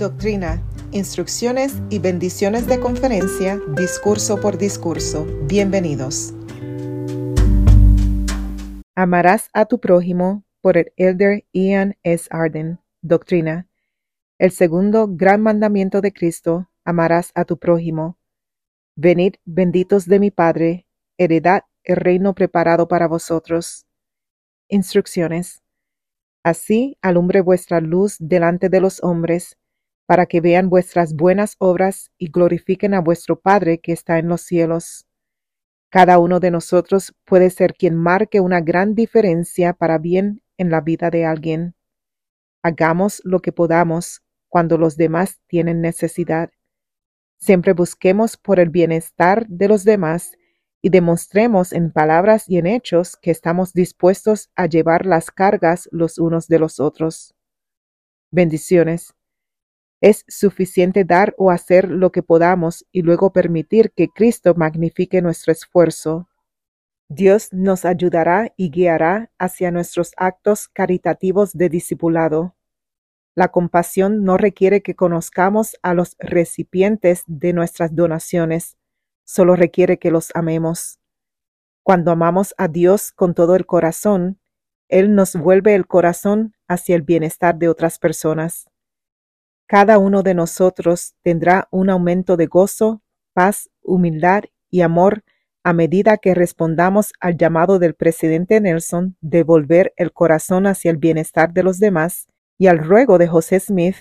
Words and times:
Doctrina, 0.00 0.62
instrucciones 0.92 1.74
y 1.90 1.98
bendiciones 1.98 2.66
de 2.66 2.80
conferencia, 2.80 3.60
discurso 3.76 4.40
por 4.40 4.56
discurso. 4.56 5.26
Bienvenidos. 5.42 6.32
Amarás 8.94 9.50
a 9.52 9.66
tu 9.66 9.78
prójimo 9.78 10.42
por 10.62 10.78
el 10.78 10.90
Elder 10.96 11.44
Ian 11.52 11.98
S. 12.02 12.28
Arden. 12.30 12.78
Doctrina. 13.02 13.68
El 14.38 14.52
segundo 14.52 15.06
gran 15.06 15.42
mandamiento 15.42 16.00
de 16.00 16.14
Cristo, 16.14 16.70
amarás 16.82 17.30
a 17.34 17.44
tu 17.44 17.58
prójimo. 17.58 18.16
Venid 18.96 19.34
benditos 19.44 20.06
de 20.06 20.18
mi 20.18 20.30
Padre, 20.30 20.86
heredad 21.18 21.64
el 21.84 21.96
reino 21.96 22.34
preparado 22.34 22.88
para 22.88 23.06
vosotros. 23.06 23.84
Instrucciones. 24.66 25.62
Así 26.42 26.96
alumbre 27.02 27.42
vuestra 27.42 27.82
luz 27.82 28.16
delante 28.18 28.70
de 28.70 28.80
los 28.80 29.02
hombres, 29.02 29.58
para 30.10 30.26
que 30.26 30.40
vean 30.40 30.70
vuestras 30.70 31.14
buenas 31.14 31.54
obras 31.60 32.10
y 32.18 32.32
glorifiquen 32.32 32.94
a 32.94 33.00
vuestro 33.00 33.38
Padre 33.38 33.78
que 33.78 33.92
está 33.92 34.18
en 34.18 34.26
los 34.26 34.40
cielos. 34.40 35.06
Cada 35.88 36.18
uno 36.18 36.40
de 36.40 36.50
nosotros 36.50 37.14
puede 37.24 37.48
ser 37.48 37.74
quien 37.74 37.94
marque 37.94 38.40
una 38.40 38.60
gran 38.60 38.96
diferencia 38.96 39.72
para 39.72 39.98
bien 39.98 40.42
en 40.58 40.68
la 40.68 40.80
vida 40.80 41.10
de 41.10 41.26
alguien. 41.26 41.76
Hagamos 42.60 43.22
lo 43.22 43.38
que 43.38 43.52
podamos 43.52 44.24
cuando 44.48 44.78
los 44.78 44.96
demás 44.96 45.38
tienen 45.46 45.80
necesidad. 45.80 46.50
Siempre 47.38 47.72
busquemos 47.72 48.36
por 48.36 48.58
el 48.58 48.70
bienestar 48.70 49.46
de 49.46 49.68
los 49.68 49.84
demás 49.84 50.36
y 50.82 50.90
demostremos 50.90 51.72
en 51.72 51.92
palabras 51.92 52.48
y 52.48 52.58
en 52.58 52.66
hechos 52.66 53.16
que 53.16 53.30
estamos 53.30 53.74
dispuestos 53.74 54.50
a 54.56 54.66
llevar 54.66 55.06
las 55.06 55.30
cargas 55.30 55.88
los 55.92 56.18
unos 56.18 56.48
de 56.48 56.58
los 56.58 56.80
otros. 56.80 57.32
Bendiciones. 58.32 59.14
Es 60.00 60.24
suficiente 60.28 61.04
dar 61.04 61.34
o 61.36 61.50
hacer 61.50 61.90
lo 61.90 62.10
que 62.10 62.22
podamos 62.22 62.86
y 62.90 63.02
luego 63.02 63.32
permitir 63.32 63.92
que 63.92 64.08
Cristo 64.08 64.54
magnifique 64.54 65.20
nuestro 65.20 65.52
esfuerzo. 65.52 66.28
Dios 67.08 67.52
nos 67.52 67.84
ayudará 67.84 68.52
y 68.56 68.70
guiará 68.70 69.30
hacia 69.38 69.70
nuestros 69.70 70.12
actos 70.16 70.68
caritativos 70.68 71.52
de 71.52 71.68
discipulado. 71.68 72.54
La 73.34 73.48
compasión 73.48 74.24
no 74.24 74.36
requiere 74.36 74.80
que 74.80 74.94
conozcamos 74.94 75.76
a 75.82 75.92
los 75.92 76.16
recipientes 76.18 77.24
de 77.26 77.52
nuestras 77.52 77.94
donaciones, 77.94 78.78
solo 79.24 79.54
requiere 79.54 79.98
que 79.98 80.10
los 80.10 80.30
amemos. 80.34 80.98
Cuando 81.82 82.10
amamos 82.10 82.54
a 82.58 82.68
Dios 82.68 83.12
con 83.12 83.34
todo 83.34 83.54
el 83.54 83.66
corazón, 83.66 84.40
Él 84.88 85.14
nos 85.14 85.36
vuelve 85.36 85.74
el 85.74 85.86
corazón 85.86 86.54
hacia 86.68 86.96
el 86.96 87.02
bienestar 87.02 87.56
de 87.56 87.68
otras 87.68 87.98
personas. 87.98 88.69
Cada 89.70 89.98
uno 89.98 90.24
de 90.24 90.34
nosotros 90.34 91.14
tendrá 91.22 91.68
un 91.70 91.90
aumento 91.90 92.36
de 92.36 92.46
gozo, 92.46 93.02
paz, 93.32 93.70
humildad 93.84 94.42
y 94.68 94.80
amor 94.80 95.22
a 95.62 95.72
medida 95.72 96.16
que 96.16 96.34
respondamos 96.34 97.12
al 97.20 97.36
llamado 97.36 97.78
del 97.78 97.94
presidente 97.94 98.60
Nelson 98.60 99.16
de 99.20 99.44
volver 99.44 99.92
el 99.96 100.12
corazón 100.12 100.66
hacia 100.66 100.90
el 100.90 100.96
bienestar 100.96 101.52
de 101.52 101.62
los 101.62 101.78
demás 101.78 102.26
y 102.58 102.66
al 102.66 102.80
ruego 102.80 103.16
de 103.16 103.28
José 103.28 103.60
Smith 103.60 103.94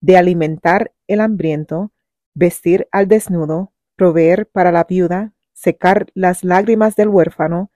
de 0.00 0.16
alimentar 0.16 0.92
el 1.08 1.22
hambriento, 1.22 1.90
vestir 2.34 2.86
al 2.92 3.08
desnudo, 3.08 3.72
proveer 3.96 4.46
para 4.46 4.70
la 4.70 4.84
viuda, 4.84 5.32
secar 5.52 6.06
las 6.14 6.44
lágrimas 6.44 6.94
del 6.94 7.08
huérfano 7.08 7.72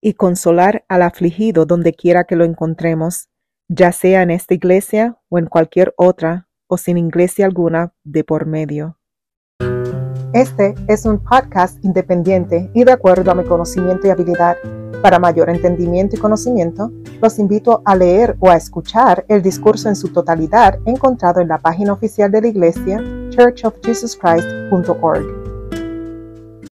y 0.00 0.12
consolar 0.12 0.84
al 0.86 1.02
afligido 1.02 1.66
donde 1.66 1.94
quiera 1.94 2.22
que 2.22 2.36
lo 2.36 2.44
encontremos, 2.44 3.28
ya 3.66 3.90
sea 3.90 4.22
en 4.22 4.30
esta 4.30 4.54
iglesia 4.54 5.18
o 5.28 5.40
en 5.40 5.46
cualquier 5.46 5.92
otra 5.96 6.45
o 6.68 6.76
sin 6.76 6.98
iglesia 6.98 7.46
alguna 7.46 7.92
de 8.04 8.24
por 8.24 8.46
medio. 8.46 8.98
Este 10.32 10.74
es 10.88 11.06
un 11.06 11.18
podcast 11.18 11.82
independiente 11.84 12.70
y 12.74 12.84
de 12.84 12.92
acuerdo 12.92 13.30
a 13.30 13.34
mi 13.34 13.44
conocimiento 13.44 14.06
y 14.06 14.10
habilidad. 14.10 14.56
Para 15.02 15.18
mayor 15.18 15.50
entendimiento 15.50 16.16
y 16.16 16.18
conocimiento, 16.18 16.90
los 17.22 17.38
invito 17.38 17.82
a 17.84 17.94
leer 17.94 18.36
o 18.40 18.50
a 18.50 18.56
escuchar 18.56 19.24
el 19.28 19.42
discurso 19.42 19.88
en 19.88 19.96
su 19.96 20.08
totalidad 20.08 20.78
encontrado 20.84 21.40
en 21.40 21.48
la 21.48 21.58
página 21.58 21.92
oficial 21.92 22.30
de 22.30 22.42
la 22.42 22.48
iglesia 22.48 23.02
churchofjesuschrist.org. 23.30 25.35